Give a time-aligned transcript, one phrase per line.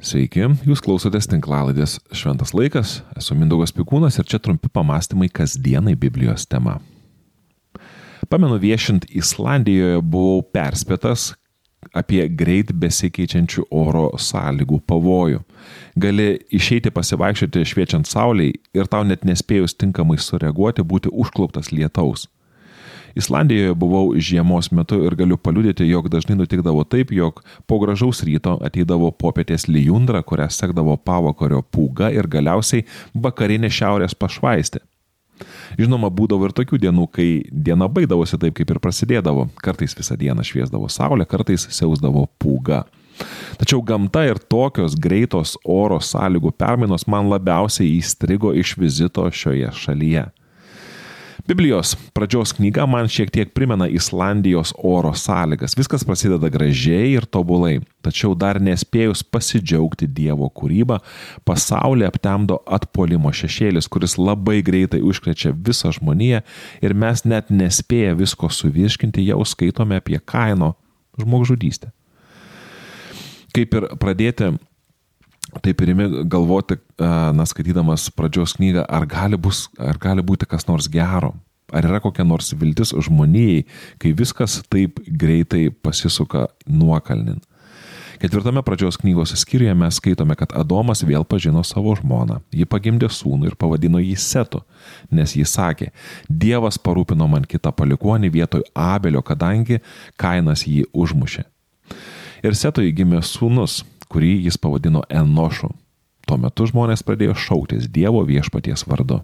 [0.00, 6.46] Sveiki, jūs klausotės tinklalaidės Šventas laikas, esu Mindaugas Pikūnas ir čia trumpi pamastymai kasdienai Biblijos
[6.48, 6.78] tema.
[8.32, 11.34] Pamenu viešint Islandijoje buvau perspėtas
[11.92, 15.44] apie greit besikeičiančių oro sąlygų pavojų.
[16.00, 22.24] Gali išeiti pasivaikščioti šviečiant saulėjai ir tau net nespėjus tinkamai sureaguoti būti užkluptas lietaus.
[23.18, 28.56] Islandijoje buvau žiemos metu ir galiu paliudyti, jog dažnai nutikdavo taip, jog po gražaus ryto
[28.64, 34.84] ateidavo popietės lijundra, kurią sekdavo pavakario pūga ir galiausiai vakarinė šiaurės pašvaistė.
[35.80, 39.48] Žinoma, būdavo ir tokių dienų, kai diena baigdavosi taip, kaip ir prasidėdavo.
[39.62, 42.84] Kartais visą dieną šviesdavo saulė, kartais siausdavo pūga.
[43.60, 50.28] Tačiau gamta ir tokios greitos oro sąlygų permainos man labiausiai įstrigo iš vizito šioje šalyje.
[51.46, 55.76] Biblijos pradžios knyga man šiek tiek primena Islandijos oro sąlygas.
[55.78, 61.00] Viskas prasideda gražiai ir tobulai, tačiau dar nespėjus pasidžiaugti Dievo kūrybą,
[61.48, 66.42] pasaulį aptemdo atpolimo šešėlis, kuris labai greitai užkrečia visą žmoniją
[66.84, 70.74] ir mes net nespėję visko suvirškinti, jau skaitome apie kaino
[71.20, 71.92] žmogžudystę.
[73.56, 74.52] Kaip ir pradėti
[75.64, 80.68] taip ir imi galvoti, na, skaitydamas pradžios knygą, ar gali, bus, ar gali būti kas
[80.70, 81.34] nors gero,
[81.72, 83.64] ar yra kokia nors viltis žmonijai,
[84.02, 87.40] kai viskas taip greitai pasisuka nuokalnin.
[88.20, 92.42] Ketvirtame pradžios knygos skyriuje mes skaitome, kad Adomas vėl pažino savo žmoną.
[92.52, 94.60] Ji pagimdė sūnų ir pavadino jį Setu,
[95.08, 95.88] nes jis sakė,
[96.28, 99.80] Dievas parūpino man kitą palikonį vietoj Abelio, kadangi
[100.20, 101.46] kainas jį užmušė.
[102.44, 103.80] Ir Setui gimė sūnus,
[104.10, 105.70] kurį jis pavadino Enošu.
[106.26, 109.22] Tuo metu žmonės pradėjo šauktis Dievo viešpaties vardu.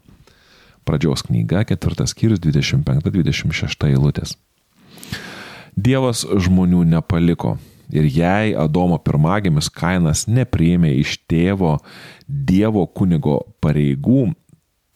[0.87, 4.37] Pradžios knyga, ketvirtas skyrius, 25-26 eilutės.
[5.77, 7.57] Dievas žmonių nepaliko
[7.93, 11.77] ir jei Adomo pirmagimis Kainas nepriėmė iš tėvo
[12.27, 14.31] Dievo kunigo pareigų,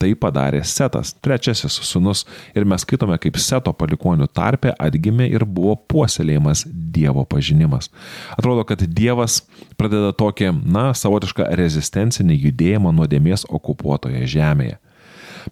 [0.01, 2.23] Tai padarė Setas, trečiasis sunus,
[2.57, 7.91] ir mes skaitome, kaip Seto palikonių tarpe atgimė ir buvo puoselėjimas Dievo pažinimas.
[8.33, 9.43] Atrodo, kad Dievas
[9.77, 14.79] pradeda tokį, na, savotišką rezistencinį judėjimą nuodėmės okupuotoje žemėje.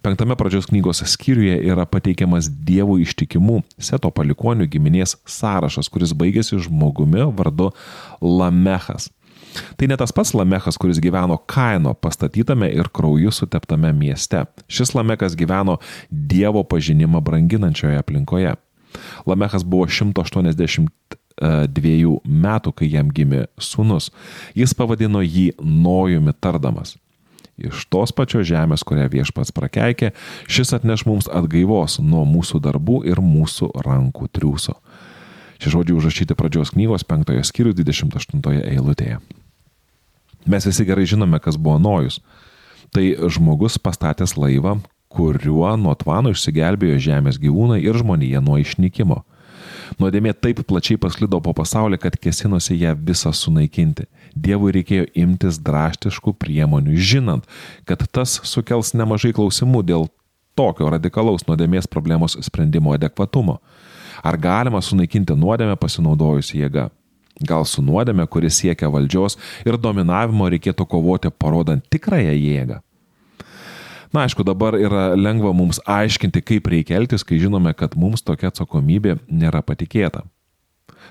[0.01, 7.29] Penktame pradžios knygos skyriuje yra pateikiamas Dievo ištikimų Seto palikonių giminės sąrašas, kuris baigėsi žmogumi
[7.37, 7.69] vardu
[8.21, 9.11] Lamechas.
[9.77, 14.45] Tai ne tas pats Lamechas, kuris gyveno Kaino pastatytame ir krauju suteptame mieste.
[14.67, 15.77] Šis Lamekas gyveno
[16.09, 18.55] Dievo pažinimą branginančioje aplinkoje.
[19.25, 24.11] Lamechas buvo 182 metų, kai jam gimė sūnus.
[24.57, 26.97] Jis pavadino jį Nojumi tardamas.
[27.59, 30.13] Iš tos pačios žemės, kurią viešpats prakeikė,
[30.47, 34.79] šis atneš mums atgaivos nuo mūsų darbų ir mūsų rankų triūso.
[35.59, 39.19] Šie žodžiai užrašyti pradžios knygos 5 skyrius 28 eilutėje.
[40.47, 42.19] Mes visi gerai žinome, kas buvo Nojus.
[42.93, 44.79] Tai žmogus pastatęs laivą,
[45.09, 49.23] kuriuo nuo tvano išsigelbėjo žemės gyvūnai ir žmonija nuo išnykimo.
[49.99, 54.05] Nuodėmė taip plačiai pasklido po pasaulį, kad kesinosi ją visą sunaikinti.
[54.37, 57.49] Dievui reikėjo imtis drastiškų priemonių, žinant,
[57.89, 60.07] kad tas sukels nemažai klausimų dėl
[60.59, 63.57] tokio radikalaus nuodėmės problemos sprendimo adekvatumo.
[64.23, 66.89] Ar galima sunaikinti nuodėmę pasinaudojus jėga?
[67.39, 72.81] Gal su nuodėme, kuris siekia valdžios ir dominavimo reikėtų kovoti parodant tikrąją jėgą?
[74.09, 78.49] Na, aišku, dabar yra lengva mums aiškinti, kaip reikia elgtis, kai žinome, kad mums tokia
[78.49, 80.25] atsakomybė nėra patikėta.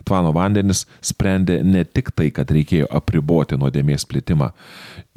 [0.06, 4.50] Tvano vandenis sprendė ne tik tai, kad reikėjo apriboti nuodėmės plitimą.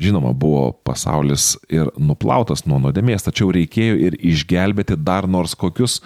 [0.02, 6.00] Žinoma, buvo pasaulis ir nuplautas nuo nuodėmės, tačiau reikėjo ir išgelbėti dar nors kokius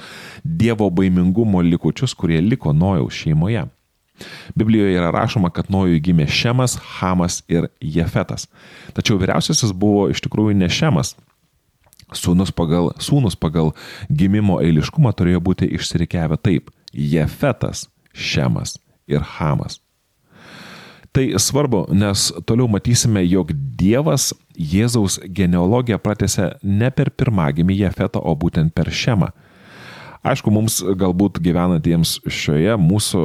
[0.43, 3.67] dievo baimingumo likučius, kurie liko Nojaus šeimoje.
[4.55, 8.47] Biblijoje yra rašoma, kad Nojui gimė Šemas, Hamas ir Jefetas.
[8.95, 11.15] Tačiau vyriausiasis buvo iš tikrųjų ne Šemas.
[12.15, 13.73] Sūnus pagal, sūnus pagal
[14.09, 16.69] gimimo eiliškumą turėjo būti išsirikiavę taip-
[17.13, 18.77] Jefetas, Šemas
[19.07, 19.79] ir Hamas.
[21.15, 28.35] Tai svarbu, nes toliau matysime, jog Dievas Jėzaus genealogiją pratėse ne per pirmagimį Jefetą, o
[28.35, 29.29] būtent per Šemą.
[30.25, 33.21] Aišku, mums galbūt gyvenantiems šioje mūsų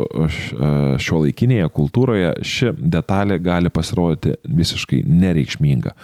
[1.00, 5.94] šio laikinėje kultūroje ši detalė gali pasirodyti visiškai nereikšminga.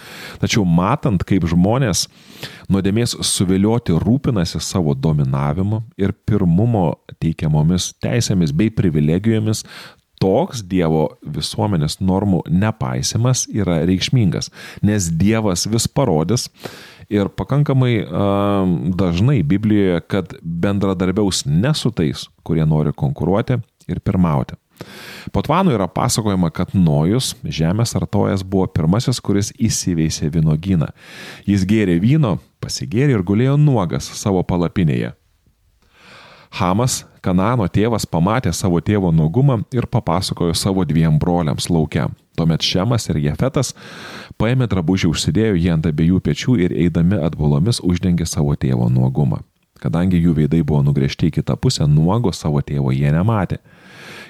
[0.41, 2.07] Tačiau matant, kaip žmonės
[2.73, 6.89] nuodėmės suvilioti rūpinasi savo dominavimu ir pirmumo
[7.21, 9.67] teikiamomis teisėmis bei privilegijomis,
[10.23, 14.51] toks Dievo visuomenės normų nepaisimas yra reikšmingas,
[14.83, 16.49] nes Dievas vis parodys,
[17.09, 18.69] ir pakankamai uh,
[18.99, 24.59] dažnai Biblijoje, kad bendradarbiaus ne su tais, kurie nori konkuruoti ir pirmauti.
[25.33, 30.91] Po Tvano yra pasakojama, kad Nojus, žemės artojas, buvo pirmasis, kuris įsiveisė vynogyną.
[31.49, 35.15] Jis gėrė vyno, pasigėrė ir gulėjo nuogas savo palapinėje.
[36.57, 42.07] Hamas, Kanano tėvas, pamatė savo tėvo nuogumą ir papasakojo savo dviem broliams laukia.
[42.37, 43.75] Tuomet Šemas ir Jefetas
[44.41, 49.43] paėmė drabužį, užsidėjo jį ant abiejų pečių ir eidami atbulomis uždengė savo tėvo nuogumą.
[49.83, 53.61] Kadangi jų veidai buvo nugriežti į kitą pusę, nuogo savo tėvo jie nematė.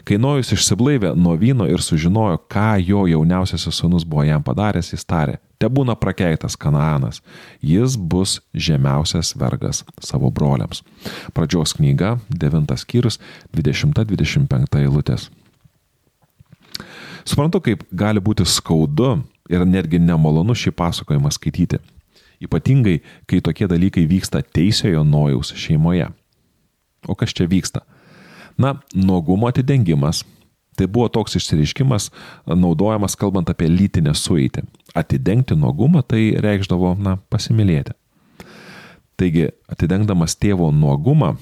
[0.07, 5.07] Kai Nojus išsiblaivė nuo vyno ir sužinojo, ką jo jauniausiasis sunus buvo jam padaręs, jis
[5.07, 7.23] tarė, te būna prakeiktas Kanaanas,
[7.61, 10.83] jis bus žemiausias vergas savo broliams.
[11.35, 13.21] Pradžios knyga, 9 skyrius,
[13.57, 15.31] 20-25 eilutės.
[17.27, 19.17] Suprantu, kaip gali būti skaudu
[19.51, 21.81] ir netgi nemalonu šį pasakojimą skaityti.
[22.43, 26.11] Ypatingai, kai tokie dalykai vyksta teisėjo Nojaus šeimoje.
[27.09, 27.83] O kas čia vyksta?
[28.61, 30.23] Na, nuogumo atidengimas.
[30.77, 32.11] Tai buvo toks išsireiškimas
[32.53, 34.67] naudojamas kalbant apie lytinę sueitį.
[34.97, 37.97] Atidengti nuogumą tai reikšdavo, na, pasimylėti.
[39.17, 41.35] Taigi, atidengdamas tėvo nuogumą,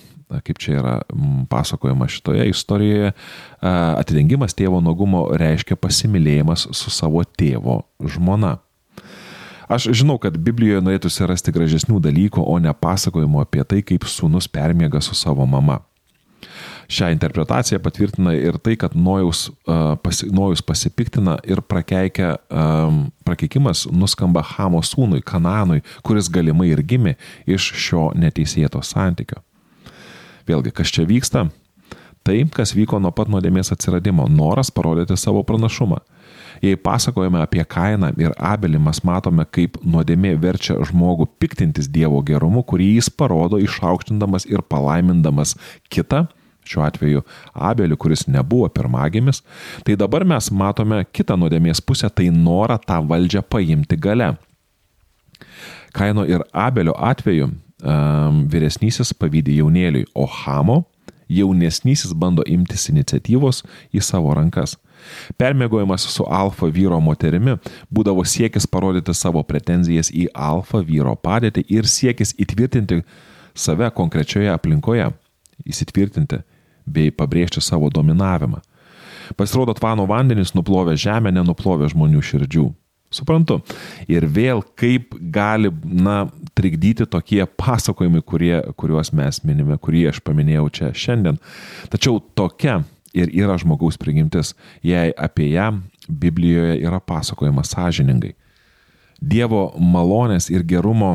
[0.47, 0.95] kaip čia yra
[1.51, 3.13] pasakojama šitoje istorijoje,
[3.63, 8.59] atidengimas tėvo nuogumo reiškia pasimylėjimas su savo tėvo žmona.
[9.69, 14.49] Aš žinau, kad Biblijoje norėtųsi rasti gražesnių dalykų, o ne pasakojimo apie tai, kaip sūnus
[14.51, 15.81] permiega su savo mama.
[16.89, 19.49] Šią interpretaciją patvirtina ir tai, kad Nojaus,
[20.03, 22.35] pasi, Nojus pasipiktina ir prakeikia,
[23.25, 27.17] prakeikimas nuskamba Hamo sūnui, Kananui, kuris galimai ir gimė
[27.47, 29.41] iš šio neteisėto santykio.
[30.49, 31.49] Vėlgi, kas čia vyksta?
[32.25, 35.99] Tai, kas vyko nuo pat nuodėmės atsiradimo- noras parodyti savo pranašumą.
[36.63, 42.65] Jei pasakojame apie kainą ir abelį, mes matome, kaip nuodėmė verčia žmogų piktintis Dievo gerumu,
[42.65, 45.57] kurį jis parodo išaukštindamas ir palaimindamas
[45.91, 46.29] kitą,
[46.69, 47.23] šiuo atveju
[47.55, 49.43] Abeliu, kuris nebuvo pirmagimis,
[49.85, 54.35] tai dabar mes matome kitą nuodėmės pusę, tai norą tą valdžią paimti gale.
[55.95, 60.83] Kaino ir Abelio atveju um, vyresnysis pavydė jaunėliui, o Hamo
[61.29, 63.63] jaunesnysis bando imtis iniciatyvos
[63.95, 64.77] į savo rankas.
[65.41, 67.59] Permėgojimas su alfa vyro moterimi
[67.93, 73.03] būdavo siekis parodyti savo pretenzijas į alfa vyro padėtį ir siekis įtvirtinti
[73.55, 75.11] save konkrečioje aplinkoje,
[75.69, 76.41] įsitvirtinti
[76.87, 78.61] bei pabrėžti savo dominavimą.
[79.39, 82.67] Pasirodo, tvano vandenys nuplovė žemę, nenuplovė žmonių širdžių.
[83.15, 83.61] Suprantu.
[84.11, 86.25] Ir vėl kaip gali, na,
[86.59, 91.39] trikdyti tokie pasakojimai, kurie, kuriuos mes minime, kurį aš paminėjau čia šiandien.
[91.93, 92.81] Tačiau tokia
[93.15, 94.53] ir yra žmogaus prigimtis,
[94.83, 95.71] jei apie ją
[96.09, 98.35] Biblijoje yra pasakojama sąžiningai.
[99.23, 101.15] Dievo malonės ir gerumo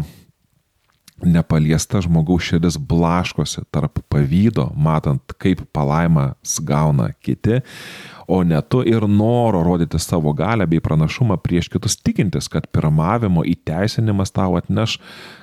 [1.24, 7.60] nepaliesta žmogaus širdis blaškosi tarp pavydo, matant, kaip palaimas gauna kiti,
[8.28, 13.44] o ne tu ir noro rodyti savo galę bei pranašumą prieš kitus, tikintis, kad pirmavimo
[13.48, 15.00] įteisinimas tau atneš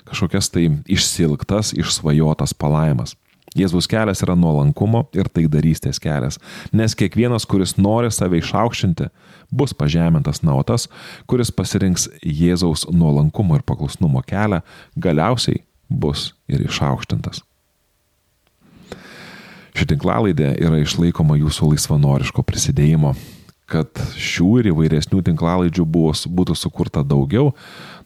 [0.07, 3.17] kažkokias tai išsilgtas, išsvajotas palaimas.
[3.57, 6.37] Jėzaus kelias yra nuolankumo ir taidarystės kelias,
[6.77, 9.09] nes kiekvienas, kuris nori save išaukštinti,
[9.51, 10.89] bus pažemintas, na, o tas,
[11.31, 14.61] kuris pasirinks Jėzaus nuolankumo ir paklusnumo kelią,
[15.01, 17.43] galiausiai bus ir išaukštintas.
[19.77, 23.13] Ši tinklalaidė yra išlaikoma jūsų laisvanoriško prisidėjimo.
[23.67, 27.51] Kad šių ir įvairesnių tinklalaidžių buvo, būtų sukurta daugiau,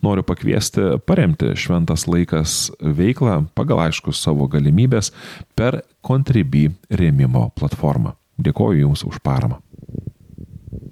[0.01, 5.13] noriu pakviesti paremti Šventas laikas veiklą pagal aiškus savo galimybės
[5.55, 8.17] per Contribui rėmimo platformą.
[8.41, 9.61] Dėkoju Jums už paramą.